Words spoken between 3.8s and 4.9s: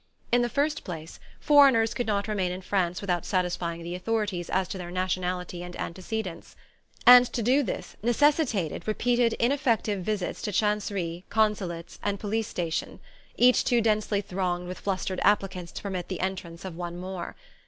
the authorities as to their